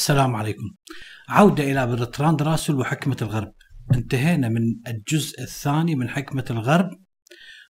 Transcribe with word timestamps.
السلام 0.00 0.36
عليكم. 0.36 0.70
عودة 1.28 1.64
إلى 1.64 1.86
برتراند 1.86 2.42
راسل 2.42 2.74
وحكمة 2.74 3.16
الغرب. 3.22 3.52
انتهينا 3.94 4.48
من 4.48 4.62
الجزء 4.86 5.42
الثاني 5.42 5.94
من 5.94 6.08
حكمة 6.08 6.44
الغرب 6.50 6.90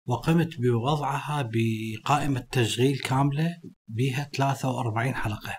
وقمت 0.06 0.60
بوضعها 0.60 1.50
بقائمة 1.52 2.40
تشغيل 2.52 2.98
كاملة 2.98 3.50
بها 3.88 4.30
43 4.36 5.14
حلقة. 5.14 5.54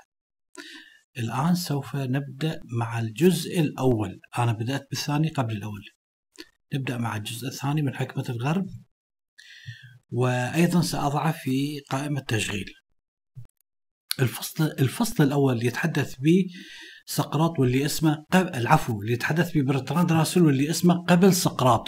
الآن 1.17 1.55
سوف 1.55 1.95
نبدأ 1.95 2.59
مع 2.79 2.99
الجزء 2.99 3.59
الأول. 3.59 4.19
أنا 4.37 4.51
بدأت 4.51 4.87
بالثاني 4.91 5.29
قبل 5.29 5.57
الأول. 5.57 5.83
نبدأ 6.73 6.97
مع 6.97 7.17
الجزء 7.17 7.47
الثاني 7.47 7.81
من 7.81 7.95
حكمة 7.95 8.25
الغرب 8.29 8.65
وأيضا 10.09 10.81
سأضعه 10.81 11.31
في 11.31 11.79
قائمة 11.89 12.21
تشغيل. 12.21 12.78
الفصل 14.21 14.63
الفصل 14.63 15.23
الأول 15.23 15.65
يتحدث 15.65 16.15
به 16.15 16.45
سقراط 17.05 17.59
واللي 17.59 17.85
اسمه 17.85 18.25
قبل 18.31 18.55
العفو 18.55 19.01
اللي 19.01 19.13
يتحدث 19.13 19.51
به 19.51 19.61
برتراند 19.61 20.11
راسل 20.11 20.45
واللي 20.45 20.69
اسمه 20.69 21.05
قبل 21.05 21.33
سقراط 21.33 21.87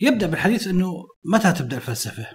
يبدأ 0.00 0.26
بالحديث 0.26 0.66
إنه 0.66 0.92
متى 1.24 1.52
تبدأ 1.52 1.76
الفلسفة؟ 1.76 2.26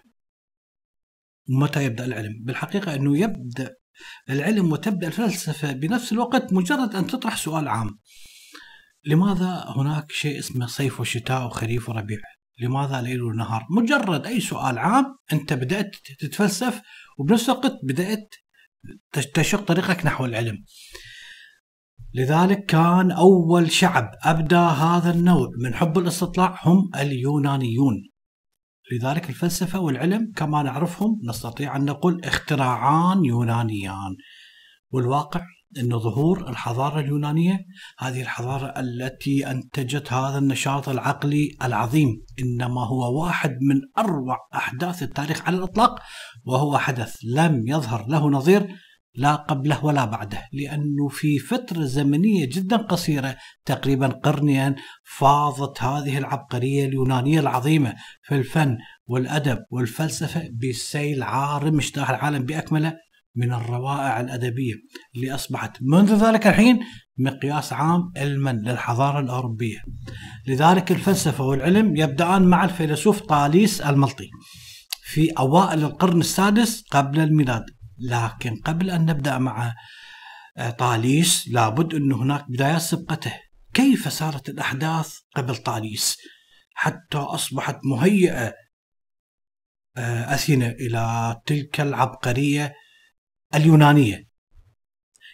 ومتى 1.50 1.86
يبدأ 1.86 2.06
العلم؟ 2.06 2.44
بالحقيقة 2.44 2.96
إنه 2.96 3.18
يبدأ 3.18 3.76
العلم 4.30 4.72
وتبدأ 4.72 5.08
الفلسفة 5.08 5.72
بنفس 5.72 6.14
الوقت 6.14 6.54
مجرد 6.54 6.96
أن 6.96 7.08
تطرح 7.08 7.38
سؤال 7.38 7.68
عام. 7.68 8.00
لماذا 9.06 9.66
هناك 9.68 10.12
شيء 10.12 10.40
اسمه 10.40 10.66
صيف 10.66 11.00
وشتاء 11.00 11.46
وخريف 11.46 11.90
وربيع؟ 11.90 12.20
لماذا 12.60 13.02
ليل 13.02 13.22
ونهار؟ 13.22 13.66
مجرد 13.70 14.26
أي 14.26 14.40
سؤال 14.40 14.78
عام 14.78 15.18
أنت 15.34 15.54
بدأت 15.54 15.96
تتفلسف 16.20 16.82
وبنفس 17.18 17.50
الوقت 17.50 17.80
بدأت 17.84 18.36
تشق 19.34 19.62
طريقك 19.62 20.06
نحو 20.06 20.26
العلم. 20.26 20.66
لذلك 22.14 22.66
كان 22.66 23.12
أول 23.12 23.72
شعب 23.72 24.12
أبدى 24.24 24.56
هذا 24.56 25.12
النوع 25.12 25.50
من 25.64 25.74
حب 25.74 25.98
الاستطلاع 25.98 26.60
هم 26.64 26.92
اليونانيون. 26.96 28.10
لذلك 28.92 29.30
الفلسفة 29.30 29.80
والعلم 29.80 30.32
كما 30.36 30.64
نعرفهم 30.64 31.20
نستطيع 31.30 31.76
أن 31.76 31.86
نقول 31.86 32.22
اختراعان 32.26 33.26
يونانيان. 33.26 34.16
والواقع 34.90 35.42
أن 35.78 36.00
ظهور 36.00 36.50
الحضارة 36.50 37.00
اليونانية 37.00 37.60
هذه 38.00 38.22
الحضارة 38.22 38.74
التي 38.80 39.52
أنتجت 39.52 40.14
هذا 40.14 40.38
النشاط 40.38 40.90
العقلي 40.90 41.58
العظيم 41.64 42.26
إنما 42.40 42.88
هو 42.88 43.22
واحد 43.22 43.52
من 43.52 44.06
أروع 44.06 44.38
أحداث 44.56 45.04
التاريخ 45.04 45.48
على 45.48 45.58
الإطلاق 45.58 46.00
وهو 46.46 46.78
حدث 46.78 47.16
لم 47.24 47.68
يظهر 47.68 48.08
له 48.08 48.30
نظير 48.30 48.76
لا 49.18 49.36
قبله 49.36 49.86
ولا 49.86 50.06
بعده 50.06 50.50
لأنه 50.54 51.08
في 51.10 51.40
فترة 51.40 51.84
زمنية 51.84 52.46
جدا 52.52 52.78
قصيرة 52.78 53.36
تقريبا 53.66 54.08
قرنين 54.08 54.76
فاضت 55.18 55.84
هذه 55.84 56.18
العبقرية 56.18 56.86
اليونانية 56.86 57.40
العظيمة 57.40 57.96
في 58.24 58.36
الفن 58.36 58.78
والأدب 59.08 59.60
والفلسفة 59.72 60.50
بسيل 60.64 61.24
عارم 61.24 61.78
اجتاح 61.78 62.10
العالم 62.10 62.44
بأكمله. 62.44 62.94
من 63.36 63.54
الروائع 63.54 64.20
الأدبية 64.20 64.74
اللي 65.16 65.36
أصبحت 65.36 65.78
منذ 65.82 66.26
ذلك 66.26 66.48
الحين 66.48 66.80
مقياس 67.18 67.74
عام 67.74 68.12
علما 68.18 68.50
للحضارة 68.54 69.20
الأوروبية. 69.20 69.78
لذلك 70.48 70.92
الفلسفة 70.92 71.44
والعلم 71.44 71.96
يبدأان 71.96 72.42
مع 72.42 72.64
الفيلسوف 72.66 73.22
طاليس 73.22 73.82
الملطي 73.82 74.30
في 75.04 75.30
أوائل 75.30 75.84
القرن 75.84 76.20
السادس 76.20 76.84
قبل 76.92 77.20
الميلاد. 77.20 77.66
لكن 78.00 78.56
قبل 78.66 78.90
أن 78.90 79.06
نبدأ 79.06 79.38
مع 79.38 79.74
طاليس 80.78 81.48
لابد 81.48 81.94
أن 81.94 82.12
هناك 82.12 82.46
بدايات 82.50 82.82
سبقته. 82.82 83.34
كيف 83.74 84.14
سارت 84.14 84.50
الأحداث 84.50 85.14
قبل 85.36 85.56
طاليس؟ 85.56 86.18
حتى 86.76 87.18
أصبحت 87.18 87.78
مهيئة 87.84 88.54
آه، 89.98 90.34
أثينا 90.34 90.68
إلى 90.68 91.36
تلك 91.46 91.82
العبقرية 91.82 92.74
اليونانية. 93.56 94.26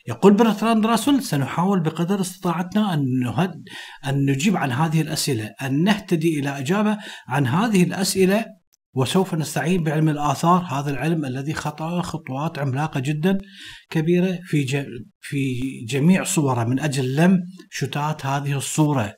يقول 0.08 0.34
برتراند 0.34 0.86
راسل 0.86 1.24
سنحاول 1.24 1.80
بقدر 1.80 2.22
استطاعتنا 2.22 2.94
أن, 2.94 3.20
نهد 3.20 3.64
أن 4.06 4.26
نجيب 4.26 4.58
عن 4.58 4.72
هذه 4.72 5.02
الأسئلة 5.02 5.54
أن 5.62 5.84
نهتدي 5.84 6.40
إلى 6.40 6.60
إجابة 6.60 6.98
عن 7.28 7.48
هذه 7.48 7.84
الأسئلة 7.84 8.46
وسوف 8.94 9.34
نستعين 9.36 9.84
بعلم 9.84 10.10
الآثار 10.10 10.62
هذا 10.62 10.92
العلم 10.92 11.26
الذي 11.26 11.54
خطى 11.54 12.02
خطوات 12.04 12.60
عملاقة 12.60 13.00
جدا 13.00 13.38
كبيرة 13.90 14.40
في 14.44 14.86
في 15.20 15.60
جميع 15.90 16.24
صوره 16.24 16.64
من 16.64 16.80
أجل 16.80 17.16
لم 17.16 17.40
شتات 17.70 18.26
هذه 18.26 18.58
الصورة. 18.58 19.14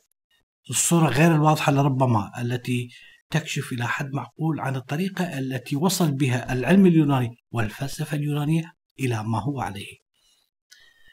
الصورة 0.70 1.08
غير 1.08 1.34
الواضحة 1.34 1.72
لربما 1.72 2.30
التي 2.40 2.88
تكشف 3.30 3.72
إلى 3.72 3.86
حد 3.88 4.10
معقول 4.12 4.60
عن 4.60 4.76
الطريقة 4.76 5.38
التي 5.38 5.76
وصل 5.76 6.12
بها 6.12 6.52
العلم 6.52 6.86
اليوناني 6.86 7.28
والفلسفة 7.50 8.16
اليونانية 8.16 8.72
إلى 9.00 9.24
ما 9.24 9.42
هو 9.42 9.60
عليه. 9.60 9.96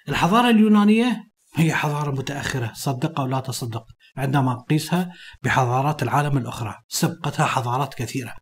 الحضارة 0.09 0.49
اليونانية 0.49 1.31
هي 1.55 1.73
حضارة 1.73 2.11
متأخرة 2.11 2.71
صدق 2.73 3.19
أو 3.19 3.27
لا 3.27 3.39
تصدق 3.39 3.85
عندما 4.17 4.53
نقيسها 4.53 5.13
بحضارات 5.43 6.03
العالم 6.03 6.37
الأخرى 6.37 6.75
سبقتها 6.87 7.45
حضارات 7.45 7.93
كثيرة. 7.93 8.33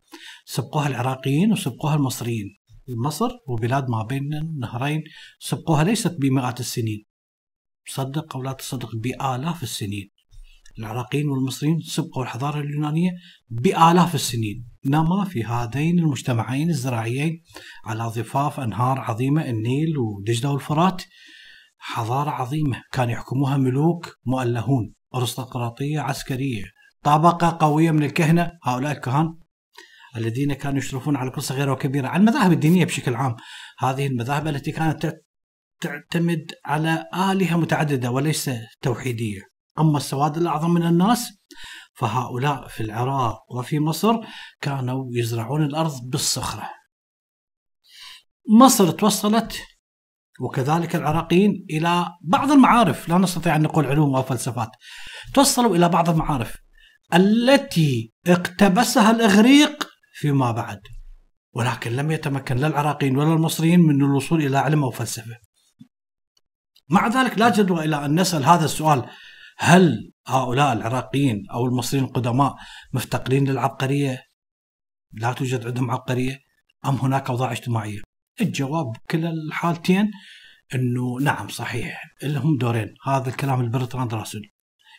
سبقوها 0.44 0.88
العراقيين 0.88 1.52
وسبقوها 1.52 1.94
المصريين. 1.94 2.56
مصر 2.88 3.30
وبلاد 3.48 3.88
ما 3.88 4.02
بين 4.02 4.34
النهرين 4.34 5.02
سبقوها 5.38 5.84
ليست 5.84 6.16
بمئات 6.20 6.60
السنين. 6.60 7.04
صدق 7.86 8.36
أو 8.36 8.42
لا 8.42 8.52
تصدق 8.52 8.90
بآلاف 8.94 9.62
السنين. 9.62 10.10
العراقيين 10.80 11.28
والمصريين 11.28 11.80
سبقوا 11.80 12.22
الحضارة 12.22 12.60
اليونانية 12.60 13.10
بآلاف 13.48 14.14
السنين. 14.14 14.66
نما 14.86 15.24
في 15.24 15.44
هذين 15.44 15.98
المجتمعين 15.98 16.70
الزراعيين 16.70 17.42
على 17.84 18.04
ضفاف 18.04 18.60
أنهار 18.60 18.98
عظيمة 18.98 19.50
النيل 19.50 19.98
ودجلة 19.98 20.52
والفرات 20.52 21.02
حضارة 21.78 22.30
عظيمة. 22.30 22.82
كان 22.92 23.10
يحكموها 23.10 23.56
ملوك 23.56 24.16
مؤلهون 24.26 24.94
أرستقراطية 25.14 26.00
عسكرية 26.00 26.64
طبقة 27.02 27.56
قوية 27.60 27.90
من 27.90 28.02
الكهنة. 28.02 28.52
هؤلاء 28.62 28.92
الكهان 28.92 29.34
الذين 30.16 30.52
كانوا 30.52 30.78
يشرفون 30.78 31.16
على 31.16 31.30
قصة 31.30 31.54
غير 31.54 31.74
كبيرة 31.74 32.08
على 32.08 32.20
المذاهب 32.20 32.52
الدينية 32.52 32.84
بشكل 32.84 33.14
عام. 33.14 33.36
هذه 33.78 34.06
المذاهب 34.06 34.46
التي 34.48 34.72
كانت 34.72 35.16
تعتمد 35.80 36.52
على 36.64 37.04
آلهة 37.14 37.56
متعددة 37.56 38.10
وليس 38.10 38.50
توحيدية. 38.82 39.49
أما 39.80 39.96
السواد 39.96 40.36
الأعظم 40.36 40.70
من 40.70 40.86
الناس 40.86 41.32
فهؤلاء 41.94 42.68
في 42.68 42.82
العراق 42.82 43.52
وفي 43.52 43.80
مصر 43.80 44.14
كانوا 44.60 45.06
يزرعون 45.12 45.64
الأرض 45.64 46.00
بالصخرة. 46.04 46.70
مصر 48.60 48.90
توصلت 48.90 49.62
وكذلك 50.40 50.96
العراقيين 50.96 51.66
إلى 51.70 52.06
بعض 52.22 52.50
المعارف 52.50 53.08
لا 53.08 53.18
نستطيع 53.18 53.56
أن 53.56 53.62
نقول 53.62 53.86
علوم 53.86 54.16
أو 54.16 54.22
فلسفات 54.22 54.70
توصلوا 55.34 55.76
إلى 55.76 55.88
بعض 55.88 56.10
المعارف 56.10 56.56
التي 57.14 58.12
اقتبسها 58.26 59.10
الإغريق 59.10 59.88
فيما 60.12 60.52
بعد 60.52 60.80
ولكن 61.52 61.92
لم 61.92 62.10
يتمكن 62.10 62.56
لا 62.56 62.66
العراقيين 62.66 63.16
ولا 63.18 63.34
المصريين 63.34 63.80
من 63.80 64.04
الوصول 64.04 64.42
إلى 64.42 64.58
علم 64.58 64.84
أو 64.84 64.90
فلسفة. 64.90 65.36
مع 66.88 67.08
ذلك 67.08 67.38
لا 67.38 67.48
جدوى 67.48 67.84
إلى 67.84 68.04
أن 68.04 68.20
نسأل 68.20 68.44
هذا 68.44 68.64
السؤال 68.64 69.04
هل 69.62 70.12
هؤلاء 70.26 70.72
العراقيين 70.72 71.46
أو 71.50 71.66
المصريين 71.66 72.04
القدماء 72.04 72.56
مفتقرين 72.92 73.48
للعبقرية؟ 73.48 74.24
لا 75.12 75.32
توجد 75.32 75.66
عندهم 75.66 75.90
عبقرية؟ 75.90 76.38
أم 76.86 76.94
هناك 76.94 77.30
أوضاع 77.30 77.52
اجتماعية؟ 77.52 78.00
الجواب 78.40 78.92
بكلا 78.92 79.30
الحالتين 79.30 80.10
إنه 80.74 81.18
نعم 81.20 81.48
صحيح 81.48 82.04
لهم 82.22 82.56
دورين 82.56 82.94
هذا 83.06 83.28
الكلام 83.28 83.60
البرتراند 83.60 84.14
راسل 84.14 84.42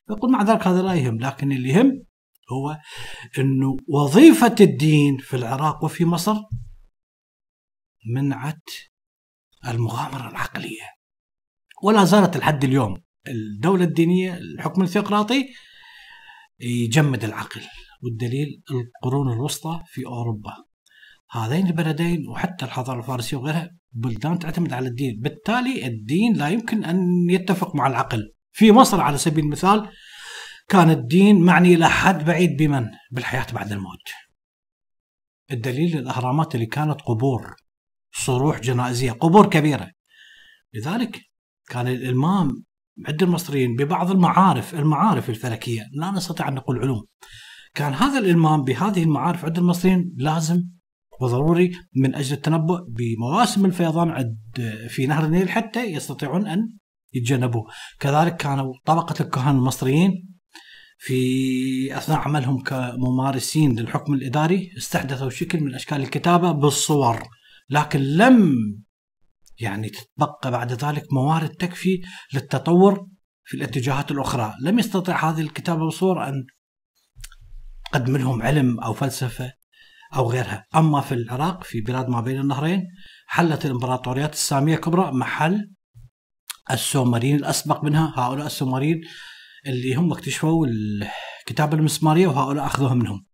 يقول 0.10 0.32
مع 0.32 0.44
ذلك 0.44 0.68
هذا 0.68 0.82
لا 0.82 0.94
يهم 0.94 1.20
لكن 1.20 1.52
اللي 1.52 1.70
يهم 1.70 2.06
هو 2.52 2.78
إنه 3.40 3.78
وظيفة 3.88 4.56
الدين 4.62 5.18
في 5.18 5.36
العراق 5.36 5.84
وفي 5.84 6.06
مصر 6.06 6.36
منعت 8.14 8.70
المغامرة 9.68 10.30
العقلية 10.30 10.90
ولا 11.84 12.04
زالت 12.04 12.38
لحد 12.38 12.64
اليوم 12.64 13.04
الدولة 13.28 13.84
الدينية 13.84 14.38
الحكم 14.38 14.82
الثيوقراطي 14.82 15.46
يجمد 16.60 17.24
العقل 17.24 17.62
والدليل 18.04 18.62
القرون 18.72 19.34
الوسطى 19.34 19.82
في 19.86 20.06
أوروبا. 20.06 20.54
هذين 21.32 21.68
البلدين 21.68 22.28
وحتى 22.30 22.66
الحضارة 22.66 23.00
الفارسية 23.00 23.38
وغيرها 23.38 23.70
بلدان 23.92 24.40
تعتمد 24.40 24.74
على 24.74 24.88
الدين. 24.88 25.20
بالتالي 25.20 25.88
الدين 25.88 26.34
لا 26.34 26.50
يمكن 26.50 26.84
أن 26.84 27.30
يتفق 27.30 27.76
مع 27.76 27.88
العقل. 27.88 28.34
في 28.52 28.72
مصر 28.72 29.02
على 29.02 29.18
سبيل 29.18 29.44
المثال 29.44 29.90
كان 30.68 30.90
الدين 30.90 31.42
معني 31.42 31.74
إلى 31.74 31.90
حد 31.90 32.26
بعيد 32.26 32.58
بمن؟ 32.58 32.86
بالحياة 33.12 33.48
بعد 33.54 33.72
الموت. 33.72 34.10
الدليل 35.52 35.98
الأهرامات 35.98 36.56
اللي 36.56 36.66
كانت 36.66 37.02
قبور 37.02 37.56
صروح 38.14 38.60
جنائزية 38.60 39.12
قبور 39.12 39.50
كبيرة. 39.50 39.92
لذلك 40.74 41.22
كان 41.70 41.88
الالمام 41.88 42.64
عند 43.08 43.24
المصريين 43.24 43.76
ببعض 43.76 44.12
المعارف 44.12 44.76
المعارف 44.76 45.30
الفلكية. 45.30 45.82
لا 45.94 46.12
نستطيع 46.12 46.48
أن 46.48 46.54
نقول 46.54 46.80
علوم. 46.80 47.04
كان 47.76 47.94
هذا 47.94 48.20
الإلمام 48.20 48.64
بهذه 48.64 49.04
المعارف 49.04 49.46
عند 49.46 49.58
المصريين 49.58 50.14
لازم 50.18 50.64
وضروري 51.22 51.72
من 51.96 52.16
أجل 52.16 52.34
التنبؤ 52.34 52.80
بمواسم 52.90 53.66
الفيضان 53.66 54.10
عند 54.10 54.38
في 54.90 55.08
نهر 55.08 55.26
النيل 55.26 55.50
حتى 55.50 55.84
يستطيعون 55.84 56.48
أن 56.48 56.60
يتجنبوه. 57.14 57.64
كذلك 58.00 58.38
كانوا 58.38 58.74
طبقة 58.86 59.16
الكهان 59.22 59.56
المصريين 59.56 60.32
في 61.04 61.98
أثناء 61.98 62.20
عملهم 62.20 62.64
كممارسين 62.64 63.80
للحكم 63.80 64.14
الإداري 64.14 64.72
استحدثوا 64.78 65.30
شكل 65.30 65.60
من 65.60 65.76
أشكال 65.76 66.02
الكتابة 66.02 66.52
بالصور 66.52 67.24
لكن 67.70 68.00
لم 68.00 68.56
يعني 69.62 69.90
تتبقى 69.90 70.52
بعد 70.52 70.72
ذلك 70.72 71.14
موارد 71.14 71.50
تكفي 71.50 72.02
للتطور 72.34 73.08
في 73.44 73.58
الاتجاهات 73.58 74.12
الأخرى، 74.12 74.54
لم 74.62 74.80
يستطع 74.80 75.30
هذه 75.30 75.42
الكتابة 75.42 75.80
بالصور 75.86 76.28
أن 76.28 76.46
تقدم 77.92 78.18
لهم 78.18 78.42
علم 78.42 78.80
أو 78.80 78.94
فلسفة 78.94 79.54
أو 80.16 80.32
غيرها، 80.32 80.66
أما 80.76 81.02
في 81.02 81.14
العراق 81.14 81.64
في 81.64 81.82
بلاد 81.82 82.10
ما 82.10 82.22
بين 82.22 82.40
النهرين 82.40 82.84
حلت 83.28 83.66
الإمبراطوريات 83.66 84.34
السامية 84.34 84.76
الكبرى 84.76 85.12
محل 85.12 85.72
السومريين 86.72 87.36
الأسبق 87.36 87.84
منها. 87.84 88.14
هؤلاء 88.18 88.46
السومريين 88.46 89.02
اللي 89.68 89.96
هم 89.96 90.12
اكتشفوا 90.12 90.68
الكتابه 90.68 91.78
المسمارية 91.78 92.28
وهؤلاء 92.28 92.66
أخذوها 92.66 92.94
منهم. 92.94 93.26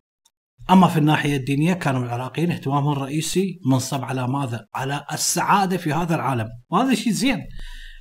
أما 0.69 0.87
في 0.87 0.97
الناحية 0.99 1.35
الدينية 1.37 1.73
كانوا 1.73 2.03
العراقيين 2.03 2.51
اهتمامهم 2.51 2.91
الرئيسي 2.91 3.59
منصب 3.65 4.03
على 4.03 4.27
ماذا؟ 4.27 4.67
على 4.75 5.05
السعادة 5.13 5.77
في 5.77 5.93
هذا 5.93 6.15
العالم، 6.15 6.47
وهذا 6.69 6.95
شيء 6.95 7.13
زين. 7.13 7.47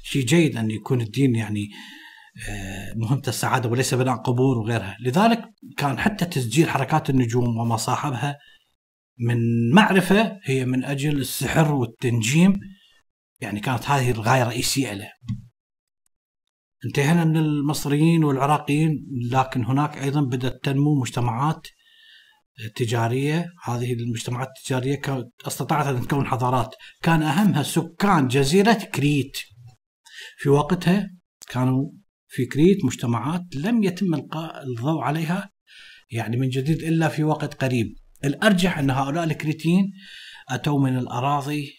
شيء 0.02 0.24
جيد 0.24 0.56
أن 0.56 0.70
يكون 0.70 1.00
الدين 1.00 1.34
يعني 1.34 1.68
آه، 2.48 2.94
مهمته 2.96 3.28
السعاده 3.28 3.68
وليس 3.68 3.94
بناء 3.94 4.16
قبور 4.16 4.58
وغيرها، 4.58 4.96
لذلك 5.00 5.44
كان 5.76 5.98
حتى 5.98 6.24
تسجيل 6.24 6.70
حركات 6.70 7.10
النجوم 7.10 7.56
وما 7.58 7.76
صاحبها 7.76 8.38
من 9.18 9.38
معرفة 9.74 10.38
هي 10.44 10.64
من 10.64 10.84
أجل 10.84 11.20
السحر 11.20 11.74
والتنجيم 11.74 12.60
يعني 13.40 13.60
كانت 13.60 13.90
هذه 13.90 14.10
الغاية 14.10 14.42
الرئيسية 14.42 14.92
له. 14.92 15.08
انتهينا 16.86 17.24
من 17.24 17.36
المصريين 17.36 18.24
والعراقيين 18.24 19.06
لكن 19.30 19.64
هناك 19.64 19.98
أيضا 19.98 20.20
بدأت 20.20 20.64
تنمو 20.64 21.00
مجتمعات 21.00 21.66
تجارية 22.76 23.52
هذه 23.64 23.92
المجتمعات 23.92 24.48
التجارية 24.58 25.00
استطاعت 25.46 25.86
أن 25.86 26.06
تكون 26.06 26.26
حضارات. 26.26 26.74
كان 27.02 27.22
أهمها 27.22 27.62
سكان 27.62 28.28
جزيرة 28.28 28.72
كريت. 28.72 29.36
في 30.38 30.48
وقتها 30.48 31.10
كانوا 31.48 31.90
في 32.28 32.46
كريت 32.46 32.84
مجتمعات 32.84 33.42
لم 33.54 33.82
يتم 33.82 34.14
إلقاء 34.14 34.62
الضوء 34.62 35.02
عليها 35.02 35.50
يعني 36.10 36.36
من 36.36 36.48
جديد 36.48 36.82
إلا 36.82 37.08
في 37.08 37.24
وقت 37.24 37.54
قريب. 37.64 37.94
الأرجح 38.24 38.78
أن 38.78 38.90
هؤلاء 38.90 39.24
الكريتيين 39.24 39.92
أتوا 40.50 40.80
من 40.80 40.98
الأراضي 40.98 41.72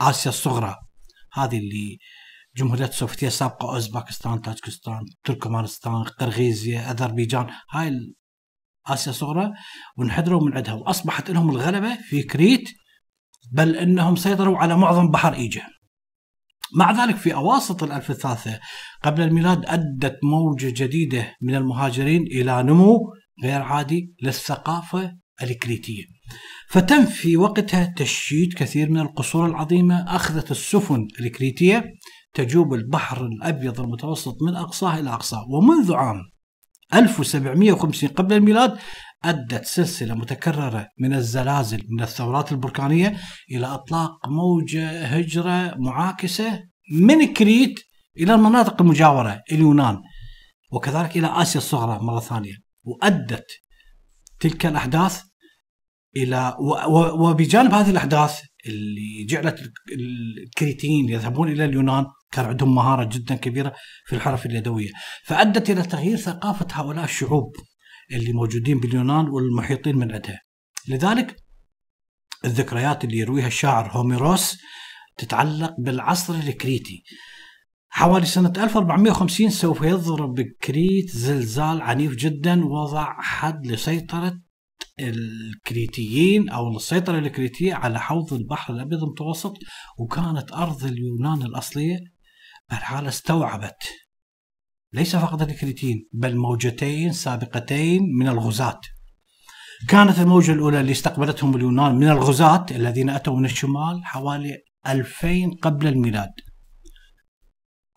آسيا 0.00 0.30
الصغرى. 0.30 0.76
هذه 1.32 1.58
اللي 1.58 1.98
جمهوريات 2.56 2.90
السوفيتية 2.90 3.26
السابقة 3.26 3.74
اوزباكستان 3.74 4.40
تاجكستان 4.40 5.00
تركمانستان 5.24 6.02
قرغيزيا 6.02 6.90
أذربيجان 6.90 7.46
هاي 7.70 8.14
آسيا 8.86 9.12
الصغرى 9.12 9.52
وانحدروا 9.96 10.44
من 10.44 10.56
عندها 10.56 10.74
واصبحت 10.74 11.30
لهم 11.30 11.50
الغلبة 11.50 11.96
في 11.96 12.22
كريت 12.22 12.68
بل 13.52 13.76
إنهم 13.76 14.16
سيطروا 14.16 14.58
على 14.58 14.76
معظم 14.76 15.10
بحر 15.10 15.34
إيجا. 15.34 15.62
مع 16.76 17.04
ذلك 17.04 17.16
في 17.16 17.34
أواسط 17.34 17.82
الألف 17.82 18.10
الثالثة 18.10 18.60
قبل 19.04 19.22
الميلاد 19.22 19.66
أدت 19.66 20.18
موجة 20.22 20.84
جديدة 20.84 21.36
من 21.40 21.54
المهاجرين 21.54 22.22
إلى 22.22 22.62
نمو 22.62 23.00
غير 23.44 23.62
عادي 23.62 24.14
للثقافة 24.22 25.16
الكريتية. 25.42 26.04
فتم 26.68 27.06
في 27.06 27.36
وقتها 27.36 27.94
تشييد 27.96 28.54
كثير 28.54 28.90
من 28.90 29.00
القصور 29.00 29.46
العظيمة 29.46 30.16
أخذت 30.16 30.50
السفن 30.50 31.08
الكريتية 31.20 31.84
تجوب 32.34 32.74
البحر 32.74 33.26
الأبيض 33.26 33.80
المتوسط 33.80 34.42
من 34.42 34.56
أقصاه 34.56 34.98
إلى 34.98 35.10
أقصاه. 35.10 35.44
ومنذ 35.48 35.94
عام 35.94 36.22
1750 36.94 38.10
قبل 38.10 38.36
الميلاد 38.36 38.78
أدت 39.24 39.64
سلسلة 39.64 40.14
متكررة 40.14 40.88
من 40.98 41.14
الزلازل 41.14 41.82
من 41.88 42.02
الثورات 42.02 42.52
البركانية 42.52 43.16
إلى 43.50 43.66
إطلاق 43.66 44.28
موجة 44.28 45.04
هجرة 45.04 45.74
معاكسة 45.78 46.64
من 46.92 47.32
كريت 47.32 47.80
إلى 48.16 48.34
المناطق 48.34 48.82
المجاورة 48.82 49.42
اليونان 49.52 50.02
وكذلك 50.72 51.16
إلى 51.16 51.42
آسيا 51.42 51.60
الصغرى 51.60 51.98
مرة 52.02 52.20
ثانية. 52.20 52.54
وأدت 52.84 53.46
تلك 54.40 54.66
الأحداث 54.66 55.22
إلى 56.16 56.56
وبجانب 57.18 57.74
هذه 57.74 57.90
الأحداث 57.90 58.40
اللي 58.66 59.24
جعلت 59.24 59.72
الكريتيين 60.46 61.08
يذهبون 61.08 61.48
إلى 61.52 61.64
اليونان 61.64 62.06
كان 62.32 62.44
عندهم 62.44 62.74
مهارة 62.74 63.04
جدا 63.04 63.34
كبيرة 63.34 63.74
في 64.06 64.16
الحرف 64.16 64.46
اليدوية. 64.46 64.90
فأدت 65.24 65.70
إلى 65.70 65.82
تغيير 65.82 66.16
ثقافة 66.16 66.66
هؤلاء 66.72 67.04
الشعوب 67.04 67.52
اللي 68.12 68.32
موجودين 68.32 68.80
باليونان 68.80 69.28
والمحيطين 69.28 69.96
من 69.96 70.12
عندها. 70.12 70.40
لذلك 70.88 71.36
الذكريات 72.44 73.04
اللي 73.04 73.18
يرويها 73.18 73.46
الشاعر 73.46 73.90
هوميروس 73.90 74.58
تتعلق 75.18 75.74
بالعصر 75.78 76.34
الكريتي. 76.34 77.02
حوالي 77.88 78.26
سنة 78.26 78.52
1450 78.56 79.50
سوف 79.50 79.82
يضرب 79.82 80.40
كريت 80.40 81.10
زلزال 81.10 81.82
عنيف 81.82 82.14
جدا 82.14 82.64
وضع 82.64 83.20
حد 83.20 83.66
لسيطرة 83.66 84.40
الكريتيين 85.00 86.48
أو 86.48 86.76
السيطرة 86.76 87.18
الكريتية 87.18 87.74
على 87.74 88.00
حوض 88.00 88.32
البحر 88.32 88.74
الأبيض 88.74 89.02
المتوسط 89.04 89.56
وكانت 89.98 90.52
أرض 90.52 90.84
اليونان 90.84 91.42
الأصلية 91.42 91.98
الحالة 92.72 93.08
استوعبت. 93.08 93.82
ليس 94.92 95.16
فقط 95.16 95.42
الكريتين 95.42 96.08
بل 96.12 96.36
موجتين 96.36 97.12
سابقتين 97.12 98.02
من 98.18 98.28
الغزاة. 98.28 98.80
كانت 99.88 100.18
الموجة 100.18 100.52
الأولى 100.52 100.80
اللي 100.80 100.92
استقبلتهم 100.92 101.56
اليونان 101.56 101.94
من 101.94 102.08
الغزاة 102.08 102.66
الذين 102.70 103.10
أتوا 103.10 103.36
من 103.36 103.44
الشمال 103.44 104.04
حوالي 104.04 104.58
2000 104.86 105.50
قبل 105.62 105.86
الميلاد. 105.86 106.32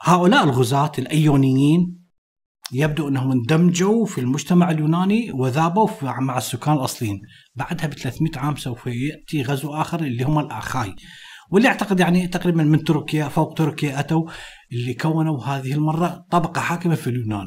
هؤلاء 0.02 0.44
الغزاة 0.44 0.92
الأيونيين 1.00 2.04
يبدو 2.72 3.08
أنهم 3.08 3.32
اندمجوا 3.32 4.06
في 4.06 4.22
المجتمع 4.22 4.72
اليوناني 4.72 5.32
وذابوا 5.32 5.90
مع 6.02 6.38
السكان 6.38 6.74
الأصليين. 6.74 7.22
بعدها 7.56 7.88
ب 7.88 7.94
300 7.94 8.32
عام 8.36 8.56
سوف 8.56 8.88
يأتي 8.88 9.44
غزو 9.44 9.74
آخر 9.74 10.00
اللي 10.00 10.24
هم 10.24 10.40
الآخاي 10.40 10.96
واللي 11.54 11.68
أعتقد 11.68 12.00
يعني 12.00 12.28
تقريبا 12.28 12.64
من 12.64 12.84
تركيا 12.84 13.28
فوق 13.28 13.54
تركيا 13.54 14.00
أتوا 14.00 14.30
اللي 14.72 14.94
كونوا 14.94 15.44
هذه 15.44 15.74
المرة 15.74 16.26
طبقة 16.32 16.62
حاكمة 16.62 16.96
في 16.96 17.10
اليونان. 17.10 17.46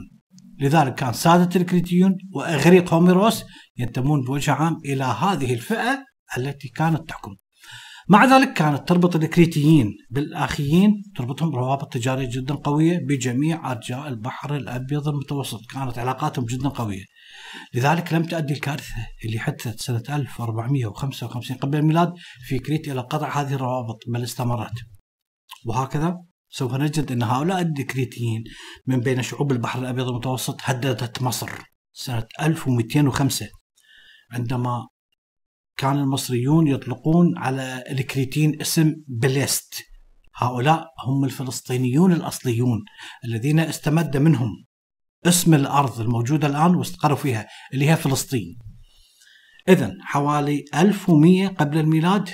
لذلك 0.61 0.95
كان 0.95 1.13
سادة 1.13 1.61
الكريتيون 1.61 2.17
وإغريق 2.35 2.95
هوميروس 2.95 3.45
ينتمون 3.77 4.25
بوجه 4.25 4.53
عام 4.53 4.77
إلى 4.85 5.05
هذه 5.05 5.55
الفئة 5.55 6.05
التي 6.39 6.69
كانت 6.69 7.09
تحكم. 7.09 7.35
مع 8.09 8.25
ذلك 8.25 8.53
كانت 8.53 8.89
تربط 8.89 9.17
الكريتيين 9.17 9.93
بالآخيين 10.11 11.03
تربطهم 11.17 11.55
روابط 11.55 11.93
تجارية 11.93 12.29
جدا 12.33 12.55
قوية 12.55 12.99
بجميع 13.09 13.73
أرجاء 13.73 14.09
البحر 14.09 14.57
الأبيض 14.57 15.09
المتوسط، 15.09 15.61
كانت 15.75 15.99
علاقاتهم 15.99 16.45
جدا 16.45 16.69
قوية. 16.69 17.05
لذلك 17.75 18.13
لم 18.13 18.25
تؤدي 18.25 18.55
الكارثة 18.55 18.95
اللي 19.25 19.39
حدثت 19.39 19.81
سنة 19.81 20.03
1455 20.11 21.57
قبل 21.57 21.79
الميلاد 21.79 22.13
في 22.47 22.59
كريت 22.59 22.89
إلى 22.89 23.01
قطع 23.01 23.41
هذه 23.41 23.55
الروابط 23.55 23.99
بل 24.09 24.23
استمرت 24.23 24.75
وهكذا 25.67 26.23
سوف 26.49 26.75
نجد 26.75 27.13
أن 27.13 27.23
هؤلاء 27.23 27.63
الكريتيين 27.63 28.45
من 28.87 29.01
بين 29.01 29.23
شعوب 29.23 29.53
البحر 29.53 29.79
الأبيض 29.79 30.09
المتوسط 30.09 30.61
هددت 30.63 31.23
مصر 31.23 31.51
سنة 31.93 32.27
1205 32.41 33.47
عندما 34.33 34.89
كان 35.77 35.97
المصريون 35.97 36.67
يطلقون 36.67 37.39
على 37.39 37.85
الكريتين 37.91 38.61
اسم 38.61 38.95
بليست. 39.09 39.85
هؤلاء 40.37 40.87
هم 41.07 41.25
الفلسطينيون 41.25 42.13
الأصليون 42.13 42.85
الذين 43.25 43.61
استمد 43.61 44.17
منهم 44.17 44.66
اسم 45.29 45.55
الأرض 45.55 46.01
الموجودة 46.01 46.49
الآن 46.49 46.75
واستقروا 46.75 47.17
فيها 47.17 47.47
اللي 47.75 47.91
هي 47.91 47.97
فلسطين. 47.97 48.59
اذا 49.69 49.93
حوالي 50.01 50.65
1100 50.75 51.49
قبل 51.49 51.79
الميلاد 51.79 52.31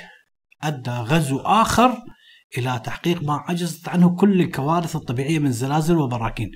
أدى 0.63 0.91
غزو 0.91 1.39
آخر 1.39 1.97
إلى 2.57 2.81
تحقيق 2.85 3.23
ما 3.23 3.33
عجزت 3.33 3.89
عنه 3.89 4.15
كل 4.15 4.41
الكوارث 4.41 4.95
الطبيعية 4.95 5.39
من 5.39 5.51
زلازل 5.51 5.97
وبراكين. 5.97 6.51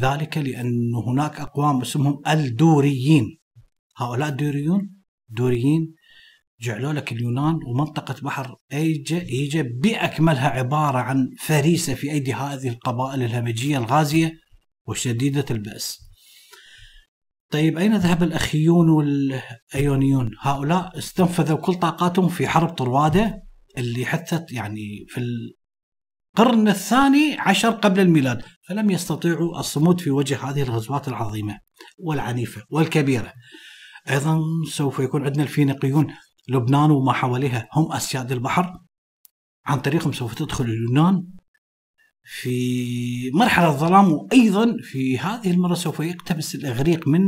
ذلك 0.00 0.38
لأن 0.38 0.94
هناك 1.06 1.40
أقوام 1.40 1.80
اسمهم 1.80 2.22
الدوريين. 2.28 3.38
هؤلاء 3.96 4.28
الدوريون 4.28 5.00
دوريين 5.28 5.94
جعلوا 6.60 6.92
لك 6.92 7.12
اليونان 7.12 7.58
ومنطقة 7.66 8.14
بحر 8.22 8.56
إيجا 8.72 9.20
إيجا 9.20 9.68
بأكملها 9.82 10.48
عبارة 10.48 10.98
عن 10.98 11.30
فريسة 11.38 11.94
في 11.94 12.10
أيدي 12.10 12.34
هذه 12.34 12.68
القبائل 12.68 13.22
الهمجية 13.22 13.78
الغازية 13.78 14.32
وشديدة 14.86 15.44
البأس. 15.50 16.10
طيب 17.50 17.78
أين 17.78 17.96
ذهب 17.96 18.22
الأخيون 18.22 18.88
والأيونيون؟ 18.88 20.30
هؤلاء 20.40 20.98
استنفذوا 20.98 21.58
كل 21.58 21.74
طاقاتهم 21.74 22.28
في 22.28 22.48
حرب 22.48 22.68
طروادة 22.68 23.42
اللي 23.78 24.06
حثت 24.06 24.52
يعني 24.52 25.06
في 25.08 25.20
القرن 26.38 26.68
الثاني 26.68 27.36
عشر 27.38 27.70
قبل 27.70 28.00
الميلاد 28.00 28.42
فلم 28.68 28.90
يستطيعوا 28.90 29.60
الصمود 29.60 30.00
في 30.00 30.10
وجه 30.10 30.50
هذه 30.50 30.62
الغزوات 30.62 31.08
العظيمة 31.08 31.60
والعنيفة 31.98 32.62
والكبيرة. 32.70 33.32
أيضا 34.10 34.40
سوف 34.70 34.98
يكون 34.98 35.24
عندنا 35.24 35.42
الفينيقيون 35.42 36.14
لبنان 36.48 36.90
وما 36.90 37.12
حواليها 37.12 37.68
هم 37.72 37.92
أسياد 37.92 38.32
البحر. 38.32 38.78
عن 39.66 39.80
طريقهم 39.80 40.12
سوف 40.12 40.34
تدخل 40.34 40.64
اليونان 40.64 41.26
في 42.24 43.30
مرحلة 43.34 43.68
الظلام 43.68 44.12
وأيضا 44.12 44.76
في 44.82 45.18
هذه 45.18 45.50
المرة 45.50 45.74
سوف 45.74 46.00
يقتبس 46.00 46.54
الإغريق 46.54 47.08
من 47.08 47.20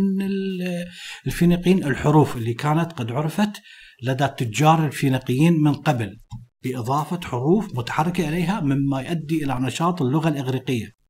الفينيقيين 1.27 1.85
الحروف 1.85 2.37
اللي 2.37 2.55
كانت 2.55 2.93
قد 2.93 3.13
عرفت 3.13 3.53
لدى 4.03 4.25
التجار 4.25 4.87
الفينيقيين 4.87 5.63
من 5.63 5.75
قبل 5.75 6.19
بإضافة 6.63 7.21
حروف 7.25 7.79
متحركة 7.79 8.29
إليها 8.29 8.61
مما 8.61 9.01
يؤدي 9.01 9.45
إلى 9.45 9.59
نشاط 9.61 10.03
اللغة 10.03 10.29
الإغريقية. 10.29 11.03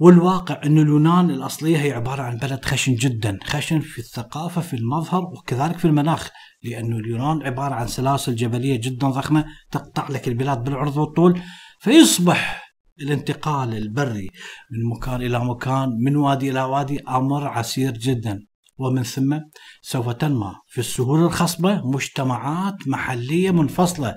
والواقع 0.00 0.60
أن 0.64 0.78
اليونان 0.78 1.30
الأصلية 1.30 1.76
هي 1.76 1.92
عبارة 1.92 2.22
عن 2.22 2.36
بلد 2.36 2.64
خشن 2.64 2.94
جدا 2.94 3.38
خشن 3.44 3.80
في 3.80 3.98
الثقافة 3.98 4.60
في 4.60 4.76
المظهر 4.76 5.24
وكذلك 5.24 5.78
في 5.78 5.84
المناخ 5.84 6.30
لأن 6.62 6.92
اليونان 6.92 7.42
عبارة 7.42 7.74
عن 7.74 7.86
سلاسل 7.86 8.34
جبلية 8.34 8.80
جدا 8.80 9.08
ضخمة 9.08 9.44
تقطع 9.70 10.08
لك 10.08 10.28
البلاد 10.28 10.64
بالعرض 10.64 10.96
والطول 10.96 11.40
فيصبح 11.80 12.67
الانتقال 13.02 13.76
البري 13.76 14.30
من 14.70 14.96
مكان 14.96 15.22
إلى 15.22 15.44
مكان 15.44 15.88
من 16.04 16.16
وادي 16.16 16.50
إلى 16.50 16.62
وادي 16.62 17.00
أمر 17.08 17.46
عسير 17.48 17.90
جدا. 17.90 18.46
ومن 18.78 19.02
ثم 19.02 19.38
سوف 19.82 20.08
تنمى 20.08 20.54
في 20.66 20.78
السهول 20.78 21.20
الخصبة 21.24 21.82
مجتمعات 21.84 22.88
محلية 22.88 23.50
منفصلة. 23.50 24.14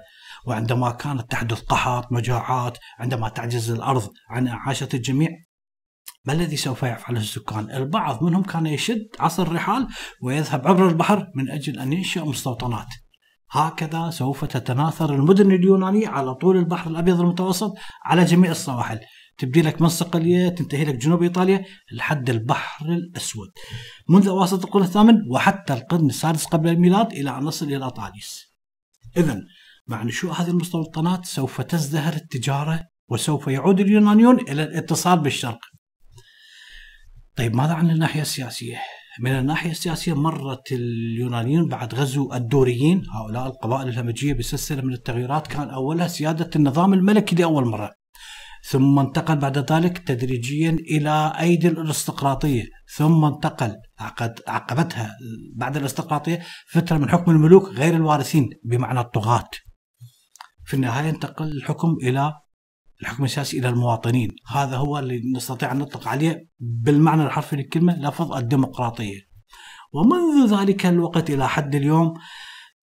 وعندما 0.47 0.91
كانت 0.91 1.31
تحدث 1.31 1.61
قحط 1.61 2.11
مجاعات 2.11 2.77
عندما 2.99 3.29
تعجز 3.29 3.71
الأرض 3.71 4.09
عن 4.29 4.47
إعاشة 4.47 4.89
الجميع 4.93 5.29
ما 6.25 6.33
الذي 6.33 6.57
سوف 6.57 6.83
يفعله 6.83 7.19
السكان؟ 7.19 7.71
البعض 7.71 8.23
منهم 8.23 8.43
كان 8.43 8.65
يشد 8.65 9.07
عصا 9.19 9.43
الرحال 9.43 9.87
ويذهب 10.23 10.67
عبر 10.67 10.87
البحر 10.87 11.27
من 11.35 11.49
أجل 11.49 11.79
أن 11.79 11.93
ينشئ 11.93 12.23
مستوطنات. 12.23 12.87
هكذا 13.51 14.09
سوف 14.09 14.45
تتناثر 14.45 15.15
المدن 15.15 15.51
اليونانية 15.51 16.07
على 16.07 16.35
طول 16.35 16.57
البحر 16.57 16.89
الأبيض 16.89 17.19
المتوسط 17.19 17.73
على 18.05 18.25
جميع 18.25 18.51
السواحل. 18.51 18.99
تبدي 19.37 19.61
لك 19.61 19.81
من 19.81 19.89
صقلية 19.89 20.49
تنتهي 20.49 20.85
لك 20.85 20.95
جنوب 20.95 21.23
إيطاليا 21.23 21.65
لحد 21.91 22.29
البحر 22.29 22.85
الأسود. 22.85 23.47
منذ 24.09 24.27
أواسط 24.27 24.65
القرن 24.65 24.83
الثامن 24.83 25.15
وحتى 25.31 25.73
القرن 25.73 26.05
السادس 26.05 26.45
قبل 26.45 26.69
الميلاد 26.69 27.11
إلى 27.11 27.37
أن 27.37 27.43
نصل 27.43 27.65
إلى 27.65 27.91
طاليس 27.91 28.53
إذا 29.17 29.41
مع 29.87 30.03
نشوء 30.03 30.31
هذه 30.31 30.49
المستوطنات 30.49 31.25
سوف 31.25 31.61
تزدهر 31.61 32.13
التجارة 32.13 32.83
وسوف 33.09 33.47
يعود 33.47 33.79
اليونانيون 33.79 34.39
إلى 34.39 34.63
الاتصال 34.63 35.19
بالشرق. 35.19 35.59
طيب 37.35 37.55
ماذا 37.55 37.73
عن 37.73 37.91
الناحية 37.91 38.21
السياسية؟ 38.21 38.81
من 39.19 39.31
الناحية 39.31 39.71
السياسية 39.71 40.13
مرت 40.13 40.71
اليونانيين 40.71 41.67
بعد 41.67 41.95
غزو 41.95 42.33
الدوريين. 42.33 43.03
هؤلاء 43.09 43.47
القبائل 43.47 43.87
الهمجية 43.87 44.33
بسلسلة 44.33 44.81
من 44.81 44.93
التغييرات 44.93 45.47
كان 45.47 45.69
أولها 45.69 46.07
سيادة 46.07 46.49
النظام 46.55 46.93
الملكي 46.93 47.35
لأول 47.35 47.65
مرة. 47.65 47.91
ثم 48.69 48.99
انتقل 48.99 49.35
بعد 49.35 49.71
ذلك 49.71 49.97
تدريجيا 49.97 50.69
إلى 50.69 51.33
أيدي 51.39 51.67
الأرستقراطية. 51.67 52.63
ثم 52.95 53.25
انتقل 53.25 53.75
عقبتها 54.47 55.15
بعد 55.55 55.75
الأرستقراطية 55.75 56.39
فترة 56.71 56.97
من 56.97 57.09
حكم 57.09 57.31
الملوك 57.31 57.69
غير 57.69 57.95
الوارثين 57.95 58.49
بمعنى 58.63 58.99
الطغاة. 58.99 59.49
في 60.65 60.73
النهاية 60.73 61.09
انتقل 61.09 61.47
الحكم 61.47 61.95
إلى 62.03 62.33
الحكم 63.01 63.23
السياسي 63.23 63.59
إلى 63.59 63.69
المواطنين، 63.69 64.35
هذا 64.47 64.77
هو 64.77 64.99
اللي 64.99 65.21
نستطيع 65.35 65.71
أن 65.71 65.77
نطلق 65.77 66.07
عليه 66.07 66.47
بالمعنى 66.59 67.23
الحرفي 67.23 67.55
للكلمه 67.55 67.99
لفظ 67.99 68.33
الديمقراطية. 68.33 69.19
ومنذ 69.93 70.55
ذلك 70.59 70.85
الوقت 70.85 71.29
إلى 71.29 71.49
حد 71.49 71.75
اليوم 71.75 72.13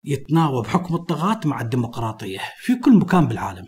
يتناوب 0.04 0.68
حكم 0.68 0.96
الطغاة 0.96 1.40
مع 1.46 1.62
الديمقراطية 1.62 2.40
في 2.58 2.76
كل 2.76 2.98
مكان 2.98 3.28
بالعالم. 3.28 3.66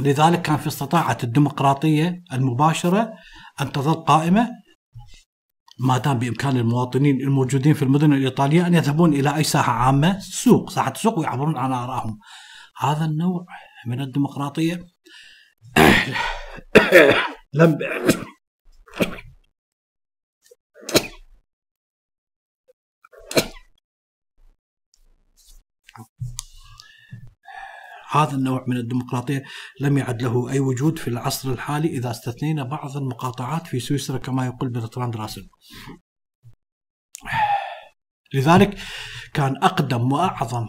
لذلك 0.00 0.42
كان 0.42 0.56
في 0.56 0.66
استطاعة 0.66 1.18
الديمقراطية 1.24 2.22
المباشرة 2.32 3.12
أن 3.60 3.72
تظل 3.72 3.94
قائمة 3.94 4.50
ما 5.80 5.98
دام 5.98 6.18
بإمكان 6.18 6.56
المواطنين 6.56 7.20
الموجودين 7.20 7.74
في 7.74 7.82
المدن 7.82 8.12
الإيطالية 8.12 8.66
أن 8.66 8.74
يذهبون 8.74 9.14
إلى 9.14 9.36
أي 9.36 9.44
ساحة 9.44 9.72
عامة 9.72 10.18
سوق 10.18 10.70
ساحة 10.70 10.94
سوق 10.94 11.18
ويعبرون 11.18 11.56
عن 11.56 11.72
آرائهم. 11.72 12.18
هذا 12.78 13.04
النوع 13.04 13.46
من 13.86 14.00
الديمقراطية 14.00 14.93
لم 17.54 17.78
هذا 28.10 28.34
النوع 28.34 28.64
من 28.68 28.76
الديمقراطية 28.76 29.42
لم 29.80 29.98
يعد 29.98 30.22
له 30.22 30.50
أي 30.50 30.60
وجود 30.60 30.98
في 30.98 31.08
العصر 31.08 31.52
الحالي 31.52 31.88
إذا 31.88 32.10
استثنينا 32.10 32.62
بعض 32.64 32.96
المقاطعات 32.96 33.66
في 33.66 33.80
سويسرا 33.80 34.18
كما 34.18 34.46
يقول 34.46 34.70
برتراند 34.70 35.16
راسل. 35.16 35.48
لذلك 38.34 38.78
كان 39.34 39.56
أقدم 39.56 40.12
وأعظم 40.12 40.66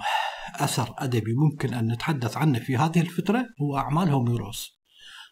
أثر 0.56 0.96
أدبي 0.98 1.34
ممكن 1.34 1.74
أن 1.74 1.92
نتحدث 1.92 2.38
عنه 2.38 2.60
في 2.60 2.78
هذه 2.78 3.02
الفترة 3.02 3.46
هو 3.62 3.78
أعمال 3.78 4.10
هوميروس 4.10 4.75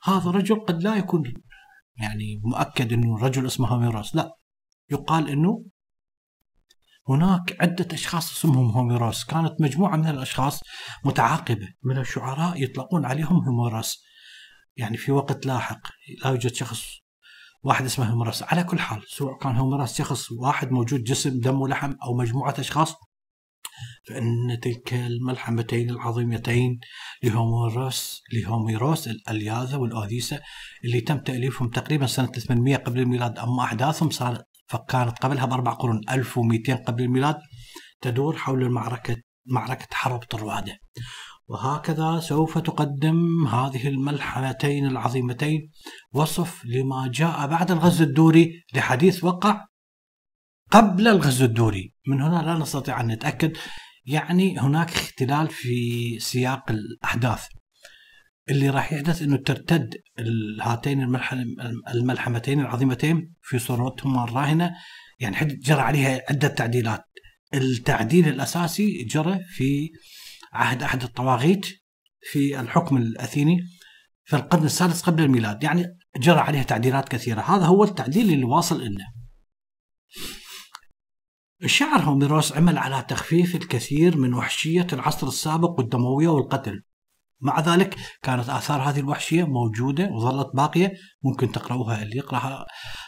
هذا 0.04 0.32
رجل 0.32 0.60
قد 0.60 0.84
لا 0.84 0.96
يكون 0.96 1.34
يعني 1.96 2.42
مؤكد 2.44 2.94
إنه 2.94 3.18
رجل 3.18 3.46
اسمه 3.46 3.68
هوميروس 3.68 4.16
لا. 4.16 4.36
يقال 4.92 5.30
إنه 5.30 5.66
هناك 7.10 7.58
عدة 7.62 7.88
أشخاص 7.94 8.32
اسمهم 8.32 8.70
هوميروس 8.70 9.26
كانت 9.26 9.62
مجموعة 9.62 9.96
من 9.96 10.08
الأشخاص 10.08 10.62
متعاقبة. 11.06 11.68
من 11.84 11.98
الشعراء 11.98 12.64
يطلقون 12.64 13.06
عليهم 13.06 13.44
هوميروس 13.46 14.04
يعني 14.78 14.98
في 14.98 15.12
وقت 15.12 15.46
لاحق 15.46 15.82
لا 16.24 16.30
يوجد 16.30 16.54
شخص 16.54 16.84
واحد 17.64 17.86
اسمه 17.86 18.06
هوميروس 18.06 18.44
على 18.44 18.64
كل 18.64 18.80
حال 18.80 19.04
سواء 19.08 19.38
كان 19.38 19.56
هوميروس 19.56 19.98
شخص 19.98 20.32
واحد 20.32 20.72
موجود 20.72 21.04
جسم 21.04 21.40
دم 21.40 21.62
ولحم 21.62 21.94
أو 22.04 22.18
مجموعة 22.18 22.56
أشخاص 22.60 22.96
فإن 24.08 24.60
تلك 24.62 24.94
الملحمتين 24.94 25.90
العظيمتين 25.90 26.80
لهوميروس 27.24 28.22
لهوميروس 28.34 29.08
الألياذة 29.08 29.78
والأوديسة 29.78 30.42
اللي 30.86 31.02
تم 31.02 31.18
تأليفهم 31.18 31.70
تقريبا 31.70 32.06
سنة 32.06 32.32
800 32.32 32.76
قبل 32.76 33.00
الميلاد 33.00 33.40
أما 33.40 33.64
أحداثهم 33.64 34.10
صارت 34.10 34.46
فكانت 34.68 35.20
قبلها 35.20 35.46
بأربع 35.46 35.74
قرون 35.74 36.02
1200 36.10 36.76
قبل 36.76 37.04
الميلاد 37.04 37.36
تدور 38.02 38.38
حول 38.38 38.64
المعركة 38.64 39.18
معركة 39.46 39.88
حرب 39.92 40.20
طروادة. 40.20 40.80
وهكذا 41.48 42.20
سوف 42.20 42.58
تقدم 42.58 43.48
هذه 43.48 43.88
الملحمتين 43.88 44.88
العظيمتين 44.88 45.72
وصف 46.14 46.66
لما 46.66 47.12
جاء 47.14 47.48
بعد 47.48 47.72
الغزو 47.72 48.04
الدوري 48.04 48.64
لحديث 48.74 49.24
وقع 49.24 49.66
قبل 50.72 51.08
الغزو 51.08 51.46
الدوري. 51.46 51.93
من 52.08 52.22
هنا 52.22 52.42
لا 52.42 52.58
نستطيع 52.58 53.02
أن 53.02 53.08
نتأكد. 53.08 53.58
يعني 54.06 54.60
هناك 54.60 54.90
اختلال 54.90 55.48
في 55.48 56.20
سياق 56.20 56.72
الأحداث. 56.72 57.46
اللي 58.50 58.70
راح 58.70 58.94
يحدث 58.94 59.22
إنه 59.22 59.38
ترتد 59.38 59.94
هاتين 60.62 61.16
الملحمتين 61.96 62.60
العظيمتين 62.60 63.34
في 63.42 63.60
صورتهما 63.60 64.24
الراهنة. 64.24 64.72
يعني 65.20 65.38
جرى 65.46 65.82
عليها 65.82 66.22
عدة 66.30 66.48
تعديلات. 66.48 67.04
التعديل 67.54 68.28
الأساسي 68.28 69.04
جرى 69.04 69.40
في 69.56 69.90
عهد 70.54 70.84
أحد 70.84 71.04
الطواغيت 71.04 71.66
في 72.32 72.60
الحكم 72.60 72.98
الأثيني 72.98 73.60
في 74.24 74.36
القرن 74.36 74.66
السادس 74.66 75.02
قبل 75.02 75.24
الميلاد، 75.24 75.64
يعني 75.64 75.86
جرى 76.18 76.40
عليها 76.40 76.64
تعديلات 76.64 77.10
كثيرة، 77.10 77.42
هذا 77.42 77.66
هو 77.66 77.84
التعديل 77.84 78.34
اللي 78.34 78.44
واصل 78.46 78.84
لنا. 78.84 79.06
الشعر 81.64 82.00
هوميروس 82.02 82.54
عمل 82.54 82.78
على 82.78 83.06
تخفيف 83.10 83.56
الكثير 83.56 84.18
من 84.18 84.34
وحشية 84.34 84.88
العصر 84.94 85.28
السابق 85.28 85.80
والدموية 85.80 86.28
والقتل. 86.28 86.84
مع 87.42 87.60
ذلك 87.60 87.96
كانت 88.22 88.50
آثار 88.50 88.82
هذه 88.82 89.00
الوحشية 89.00 89.44
موجودة 89.44 90.10
وظلت 90.10 90.56
باقية 90.56 90.94
ممكن 91.24 91.52
تقرأوها 91.52 92.04
اللي 92.04 92.18
يقرأ 92.18 92.66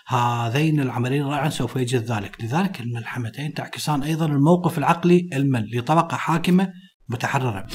هذين 0.07 0.79
العملين 0.79 1.25
رائعا 1.25 1.49
سوف 1.49 1.75
يجد 1.75 2.11
ذلك. 2.11 2.43
لذلك 2.43 2.81
الملحمتين 2.81 3.53
تعكسان 3.53 4.03
أيضا 4.03 4.25
الموقف 4.25 4.77
العقلي 4.77 5.29
المن 5.33 5.65
لطبقة 5.73 6.17
حاكمة 6.17 6.71
متحررة. 7.09 7.67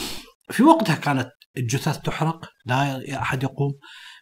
في 0.51 0.63
وقتها 0.63 0.95
كانت 0.95 1.31
الجثث 1.57 1.99
تحرق 1.99 2.51
لا 2.67 3.03
أحد 3.23 3.43
يقوم 3.43 3.73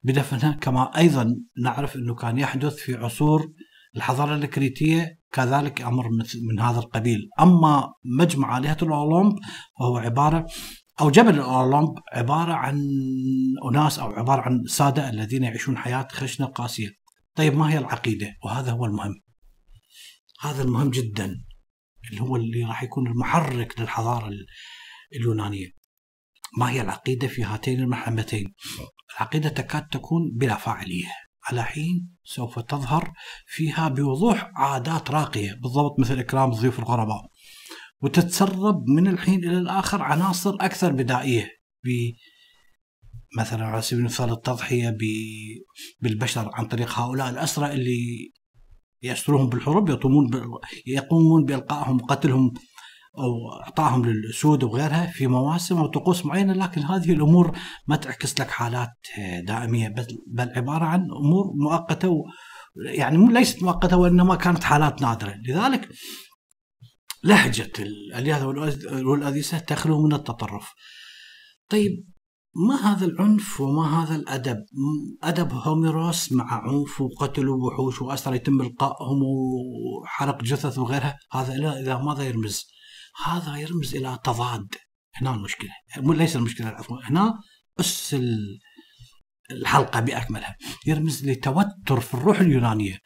بدفنها 0.04 0.52
كما 0.60 0.98
أيضا 0.98 1.34
نعرف 1.62 1.96
أنه 1.96 2.14
كان 2.14 2.38
يحدث 2.38 2.76
في 2.76 2.94
عصور 2.94 3.52
الحضارة 3.96 4.34
الكريتية 4.34 5.18
كذلك 5.32 5.82
أمر 5.82 6.08
من 6.48 6.60
هذا 6.60 6.78
القبيل. 6.78 7.18
أما 7.40 7.92
مجمع 8.04 8.58
آلهة 8.58 8.76
الأولمب 8.82 9.38
وهو 9.80 9.96
عبارة 9.96 10.46
أو 11.00 11.10
جبل 11.10 11.34
الأولمب 11.34 11.94
عبارة 12.12 12.52
عن 12.52 12.82
أناس 13.70 13.98
أو 13.98 14.10
عبارة 14.10 14.40
عن 14.40 14.64
سادة 14.66 15.10
الذين 15.10 15.44
يعيشون 15.44 15.76
حياة 15.76 16.08
خشنة 16.12 16.46
قاسية. 16.46 16.88
طيب 17.34 17.56
ما 17.56 17.72
هي 17.72 17.78
العقيدة؟ 17.78 18.34
وهذا 18.44 18.72
هو 18.72 18.84
المهم. 18.84 19.14
هذا 20.40 20.62
المهم 20.62 20.90
جدا 20.90 21.34
اللي 22.10 22.20
هو 22.20 22.36
اللي 22.36 22.64
راح 22.64 22.82
يكون 22.82 23.06
المحرك 23.06 23.80
للحضارة 23.80 24.30
اليونانية. 25.16 25.68
ما 26.58 26.70
هي 26.70 26.80
العقيدة 26.80 27.28
في 27.28 27.42
هاتين 27.42 27.80
المحمتين 27.80 28.54
العقيدة 29.16 29.48
تكاد 29.48 29.86
تكون 29.86 30.22
بلا 30.34 30.56
فاعلية. 30.56 31.27
على 31.48 31.62
حين 31.62 32.16
سوف 32.24 32.58
تظهر 32.58 33.12
فيها 33.46 33.88
بوضوح 33.88 34.50
عادات 34.54 35.10
راقية. 35.10 35.52
بالضبط 35.62 36.00
مثل 36.00 36.18
إكرام 36.18 36.50
الضيوف 36.50 36.78
الغرباء. 36.78 37.22
وتتسرب 38.00 38.84
من 38.88 39.06
الحين 39.06 39.44
إلى 39.44 39.58
الآخر 39.58 40.02
عناصر 40.02 40.54
أكثر 40.60 40.92
بدائية. 40.92 41.50
مثلا 43.38 43.64
على 43.64 43.82
سبيل 43.82 44.00
المثال 44.00 44.32
التضحية 44.32 44.96
بالبشر 46.00 46.50
عن 46.54 46.66
طريق 46.66 46.98
هؤلاء 46.98 47.30
الأسرى 47.30 47.72
اللي 47.72 48.32
يأسرون 49.02 49.48
بالحروب 49.48 49.88
يقومون 49.88 50.30
يقومون 50.86 51.44
بإلقائهم 51.44 51.96
وقتلهم 51.96 52.52
أو 53.18 53.62
اعطائهم 53.62 54.04
للاسود 54.04 54.62
وغيرها 54.64 55.06
في 55.06 55.26
مواسم 55.26 55.78
أو 55.78 55.86
طقوس 55.86 56.26
معينة 56.26 56.52
لكن 56.52 56.82
هذه 56.82 57.12
الأمور 57.12 57.58
ما 57.86 57.96
تعكس 57.96 58.40
لك 58.40 58.50
حالات 58.50 58.92
دائمية 59.42 59.94
بل 60.26 60.52
عبارة 60.56 60.84
عن 60.84 61.00
أمور 61.00 61.52
مؤقتة 61.54 62.24
يعني 62.94 63.32
ليست 63.32 63.62
مؤقتة 63.62 63.96
وإنما 63.96 64.34
كانت 64.34 64.64
حالات 64.64 65.02
نادرة 65.02 65.34
لذلك 65.48 65.88
لهجة 67.24 67.72
الالهه 67.78 68.46
والاذيسه 69.06 69.58
تخلو 69.58 70.06
من 70.06 70.12
التطرف. 70.14 70.72
طيب 71.68 72.04
ما 72.68 72.92
هذا 72.92 73.06
العنف 73.06 73.60
وما 73.60 74.02
هذا 74.02 74.16
الأدب؟ 74.16 74.64
أدب 75.22 75.52
هوميروس 75.52 76.32
مع 76.32 76.62
عنف 76.68 77.00
وقتل 77.00 77.48
ووحوش 77.48 78.02
وأسرى 78.02 78.36
يتم 78.36 78.60
إلقائهم 78.60 79.22
وحرق 80.02 80.42
جثث 80.42 80.78
وغيرها، 80.78 81.18
هذا 81.32 81.80
إذا 81.80 81.98
ماذا 81.98 82.22
يرمز؟ 82.22 82.77
هذا 83.24 83.56
يرمز 83.56 83.96
إلى 83.96 84.18
تضاد. 84.24 84.74
هنا 85.14 85.34
المشكلة. 85.34 85.70
ليس 85.96 86.36
المشكلة 86.36 86.68
عفوا. 86.68 86.98
هنا 87.04 87.34
اس 87.80 88.16
الحلقة 89.50 90.00
بأكملها. 90.00 90.56
يرمز 90.86 91.28
لتوتر 91.28 92.00
في 92.00 92.14
الروح 92.14 92.40
اليونانية. 92.40 92.98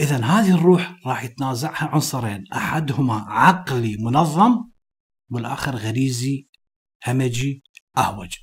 إذا 0.00 0.16
هذه 0.16 0.54
الروح 0.54 0.94
راح 1.06 1.24
يتنازعها 1.24 1.84
عنصرين. 1.84 2.44
أحدهما 2.54 3.14
عقلي 3.14 3.96
منظم 3.96 4.64
والآخر 5.30 5.76
غريزي 5.76 6.48
همجي 7.06 7.62
أهوج. 7.98 8.34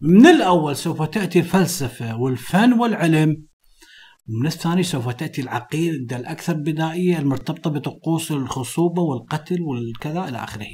من 0.00 0.26
الأول 0.26 0.76
سوف 0.76 1.02
تأتي 1.02 1.38
الفلسفة 1.38 2.16
والفن 2.16 2.72
والعلم 2.72 3.46
من 4.28 4.46
الثاني 4.46 4.82
سوف 4.82 5.08
تأتي 5.08 5.42
العقيدة 5.42 6.16
الأكثر 6.16 6.52
بدائية 6.52 7.18
المرتبطة 7.18 7.70
بطقوس 7.70 8.30
الخصوبة 8.32 9.02
والقتل 9.02 9.62
والكذا 9.62 10.28
إلى 10.28 10.44
آخره. 10.44 10.66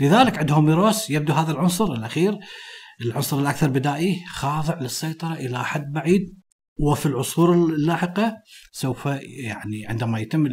لذلك 0.00 0.38
عند 0.38 0.52
هوميروس 0.52 1.10
يبدو 1.10 1.32
هذا 1.32 1.52
العنصر 1.52 1.92
الأخير 1.92 2.38
العنصر 3.00 3.38
الأكثر 3.38 3.68
بدائي 3.68 4.24
خاضع 4.28 4.80
للسيطرة 4.80 5.34
إلى 5.34 5.64
حد 5.64 5.92
بعيد. 5.92 6.36
وفي 6.78 7.06
العصور 7.06 7.54
اللاحقة 7.54 8.36
سوف 8.72 9.06
يعني 9.06 9.86
عندما 9.86 10.18
يتم 10.18 10.48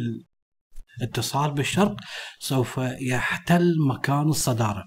الاتصال 1.00 1.54
بالشرق 1.54 1.96
سوف 2.38 2.80
يحتل 3.00 3.74
مكان 3.88 4.28
الصدارة. 4.28 4.84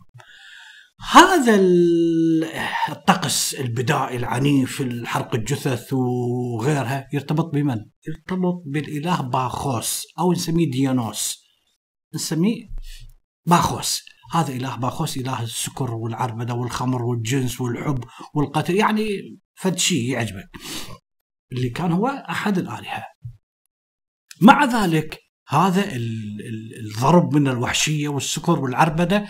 هذا 1.00 1.56
الطقس 2.90 3.54
البدائي 3.56 4.18
العنيف 4.18 4.82
الحرق 4.82 5.36
الجثث 5.36 5.94
وغيرها 5.94 7.08
يرتبط 7.14 7.54
بمن؟ 7.54 7.86
يرتبط 8.08 8.64
بالإله 8.66 9.22
باخوس 9.22 10.04
أو 10.20 10.32
نسميه 10.32 10.72
ديانوس. 10.72 11.44
نسميه 12.16 12.70
باخوس. 13.46 14.04
هذا 14.34 14.54
إله 14.54 14.76
باخوس 14.76 15.18
إله 15.18 15.44
السكر 15.44 15.94
والعربدة 15.94 16.54
والخمر 16.54 17.04
والجنس 17.04 17.62
والحب 17.62 18.04
والقتل 18.34 18.76
يعني 18.76 19.08
فد 19.56 19.78
شيء 19.78 20.12
يعجبك. 20.12 20.50
اللي 21.52 21.70
كان 21.70 21.92
هو 21.92 22.08
أحد 22.08 22.58
الآلهة. 22.58 23.04
مع 24.42 24.66
ذلك 24.66 25.20
هذا 25.48 25.96
الضرب 26.80 27.34
من 27.34 27.48
الوحشية 27.48 28.08
والسكر 28.08 28.60
والعربدة 28.60 29.28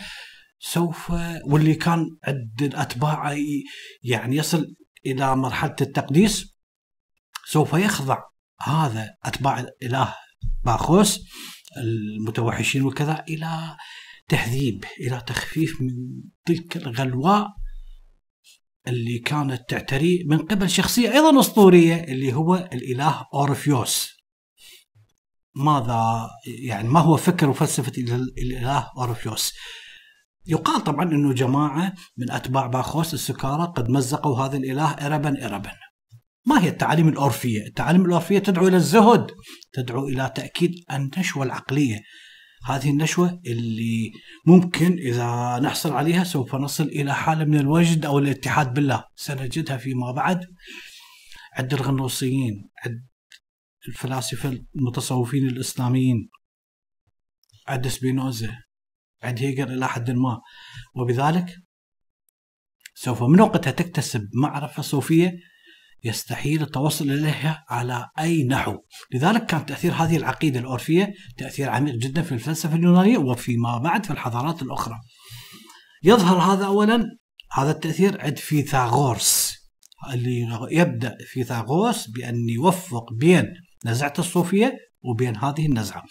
سوف 0.60 1.12
واللي 1.46 1.76
كان 1.76 2.17
عند 2.24 2.62
الاتباع 2.62 3.36
يعني 4.04 4.36
يصل 4.36 4.76
إلى 5.06 5.36
مرحلة 5.36 5.76
التقديس 5.82 6.58
سوف 7.46 7.74
يخضع 7.74 8.24
هذا 8.62 9.15
أتباع 9.26 9.60
الإله 9.60 10.15
باخوس 10.63 11.20
المتوحشين 11.78 12.84
وكذا 12.84 13.26
إلى 13.30 13.78
تهذيب 14.28 14.86
إلى 15.00 15.24
تخفيف 15.28 15.82
من 15.82 16.22
تلك 16.46 16.78
الغلواء 16.78 17.48
اللي 18.88 19.20
كانت 19.20 19.70
تعتري 19.70 20.24
من 20.28 20.38
قبل 20.38 20.70
شخصية 20.70 21.12
أيضا 21.12 21.39
أسطورية 21.39 22.04
اللي 22.04 22.34
هو 22.34 22.56
الإله 22.56 23.26
أورفيوس. 23.34 24.17
ماذا 25.56 26.30
يعني 26.46 26.89
ما 26.89 27.00
هو 27.00 27.17
فكر 27.17 27.50
وفلسفة 27.50 27.91
الإله 28.38 28.91
أورفيوس؟ 28.98 29.54
يقال 30.47 30.83
طبعا 30.83 31.03
إنه 31.03 31.33
جماعة 31.33 31.93
من 32.17 32.31
أتباع 32.31 32.67
باخوس 32.67 33.13
السكارى 33.13 33.73
قد 33.75 33.89
مزقوا 33.89 34.39
هذا 34.39 34.57
الإله 34.57 34.91
اربا 34.91 35.45
اربا. 35.45 35.71
ما 36.45 36.63
هي 36.63 36.69
التعاليم 36.69 37.07
الأورفية؟ 37.07 37.67
التعاليم 37.67 38.05
الأورفية 38.05 38.39
تدعو 38.39 38.67
إلى 38.67 38.77
الزهد، 38.77 39.31
تدعو 39.73 40.07
إلى 40.07 40.31
تأكيد 40.36 40.71
النشوة 40.91 41.43
العقلية. 41.43 41.99
هذه 42.65 42.89
النشوة 42.89 43.41
اللي 43.45 44.12
ممكن 44.45 44.93
إذا 44.93 45.60
نحصل 45.60 45.93
عليها 45.93 46.23
سوف 46.23 46.55
نصل 46.55 46.83
إلى 46.83 47.15
حالة 47.15 47.45
من 47.45 47.60
الوجد 47.60 48.05
أو 48.05 48.19
الاتحاد 48.19 48.73
بالله، 48.73 49.03
سنجدها 49.15 49.77
فيما 49.77 50.12
بعد 50.12 50.45
عند 51.53 51.73
الغنوصيين، 51.73 52.69
عند 52.86 53.07
الفلاسفة 53.88 54.60
المتصوفين 54.75 55.47
الإسلاميين، 55.47 56.29
عند 57.67 57.88
سبينوزا، 57.88 58.55
عند 59.23 59.39
هيجر 59.39 59.67
إلى 59.67 59.88
حد 59.88 60.12
ما. 60.12 60.41
وبذلك 60.95 61.56
سوف 62.95 63.23
من 63.23 63.41
وقتها 63.41 63.71
تكتسب 63.71 64.30
معرفة 64.34 64.82
صوفية 64.82 65.32
يستحيل 66.03 66.62
التوصل 66.62 67.12
إليها 67.12 67.65
على 67.69 68.10
أي 68.19 68.43
نحو. 68.43 68.77
لذلك 69.13 69.45
كان 69.45 69.65
تأثير 69.65 69.93
هذه 69.93 70.17
العقيدة 70.17 70.60
الأورفية 70.60 71.13
تأثير 71.38 71.69
عميق 71.69 71.95
جدا 71.95 72.21
في 72.21 72.32
الفلسفة 72.32 72.75
اليونانية 72.75 73.17
وفيما 73.17 73.77
بعد 73.77 74.06
في 74.06 74.12
الحضارات 74.12 74.62
الأخرى. 74.62 74.95
يظهر 76.03 76.38
هذا 76.38 76.65
أولا 76.65 77.03
هذا 77.51 77.71
التأثير 77.71 78.21
عند 78.21 78.38
فيثاغورس 78.38 79.58
اللي 80.13 80.60
يبدأ 80.71 81.17
فيثاغورس 81.27 82.08
بأن 82.08 82.49
يوفق 82.49 83.13
بين 83.13 83.53
نزعة 83.86 84.13
الصوفية 84.19 84.77
وبين 85.01 85.36
هذه 85.36 85.65
النزعة. 85.65 86.03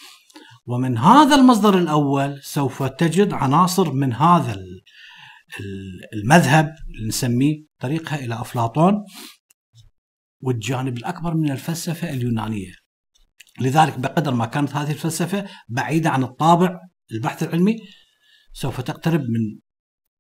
ومن 0.67 0.99
هذا 0.99 1.35
المصدر 1.35 1.79
الأول 1.79 2.43
سوف 2.43 2.83
تجد 2.83 3.33
عناصر 3.33 3.93
من 3.93 4.13
هذا 4.13 4.57
المذهب 6.15 6.75
اللي 6.89 7.09
نسميه 7.09 7.65
طريقها 7.81 8.25
إلى 8.25 8.41
أفلاطون 8.41 8.95
والجانب 10.41 10.97
الأكبر 10.97 11.35
من 11.35 11.51
الفلسفة 11.51 12.11
اليونانية. 12.11 12.73
لذلك 13.61 13.99
بقدر 13.99 14.35
ما 14.35 14.47
كانت 14.47 14.77
هذه 14.77 14.91
الفلسفة 14.91 15.47
بعيدة 15.69 16.11
عن 16.11 16.23
الطابع 16.23 16.81
البحث 17.13 17.43
العلمي 17.43 17.77
سوف 18.53 18.81
تقترب 18.81 19.21
من 19.21 19.59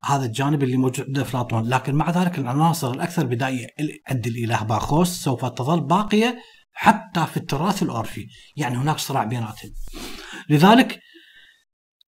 هذا 0.05 0.27
الجانب 0.27 0.63
اللي 0.63 0.77
موجود 0.77 1.07
عند 1.07 1.19
أفلاطون، 1.19 1.69
لكن 1.69 1.95
مع 1.95 2.11
ذلك 2.11 2.39
العناصر 2.39 2.91
الأكثر 2.91 3.27
بدائيه 3.27 3.67
عند 4.09 4.27
الإله 4.27 4.63
باخوس 4.63 5.09
سوف 5.09 5.45
تظل 5.45 5.81
باقية 5.81 6.39
حتى 6.79 7.27
في 7.27 7.37
التراث 7.37 7.83
الاورفي، 7.83 8.27
يعني 8.57 8.77
هناك 8.77 8.99
صراع 8.99 9.25
بيناتهم. 9.25 9.71
لذلك 10.51 11.01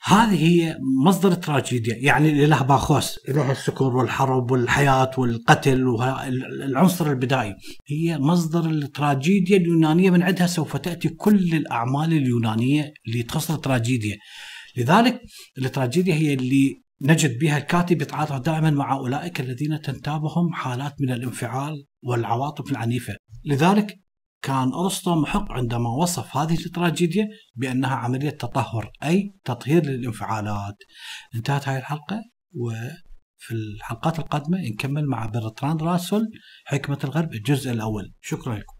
هذه 0.03 0.49
هي 0.49 0.77
مصدر 1.05 1.33
التراجيديا 1.33 1.97
يعني 1.97 2.31
الاله 2.31 2.63
باخوس. 2.63 3.19
اله 3.29 3.53
السكر 3.53 3.97
والحرب 3.97 4.51
والحياة 4.51 5.11
والقتل 5.19 5.87
والعنصر 5.87 7.11
البدائي. 7.11 7.55
هي 7.87 8.19
مصدر 8.19 8.71
التراجيديا 8.71 9.57
اليونانية. 9.57 10.11
من 10.11 10.23
عندها 10.23 10.47
سوف 10.47 10.77
تأتي 10.77 11.09
كل 11.09 11.55
الأعمال 11.55 12.13
اليونانية 12.13 12.93
اللي 13.07 13.23
تخص 13.23 13.51
التراجيديا 13.51 14.17
لذلك 14.77 15.21
التراجيديا 15.59 16.15
هي 16.15 16.35
اللي 16.35 16.83
نجد 17.03 17.39
بها 17.39 17.59
الكاتب 17.59 18.03
يتعاطف 18.03 18.37
دائما 18.37 18.71
مع 18.71 18.97
أولئك 18.97 19.41
الذين 19.41 19.81
تنتابهم 19.81 20.53
حالات 20.53 20.95
من 21.01 21.11
الانفعال 21.11 21.85
والعواطف 22.03 22.71
العنيفة. 22.71 23.17
لذلك 23.45 23.95
كان 24.43 24.73
أرسطو 24.73 25.15
محق 25.15 25.53
عندما 25.53 25.91
وصف 25.91 26.37
هذه 26.37 26.55
التراجيديا 26.67 27.29
بأنها 27.55 27.95
عملية 27.95 28.31
تطهر 28.31 28.93
أي 29.03 29.35
تطهير 29.45 29.85
للانفعالات. 29.85 30.77
انتهت 31.35 31.69
هاي 31.69 31.79
الحلقة 31.79 32.23
وفي 32.53 33.53
الحلقات 33.53 34.19
القادمة 34.19 34.59
نكمل 34.59 35.07
مع 35.07 35.27
برتراند 35.27 35.83
راسل 35.83 36.23
حكمة 36.65 36.99
الغرب 37.05 37.33
الجزء 37.33 37.71
الأول. 37.71 38.15
شكرا 38.21 38.55
لكم. 38.55 38.78